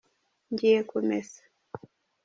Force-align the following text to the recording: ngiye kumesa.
ngiye 0.51 0.79
kumesa. 0.89 1.41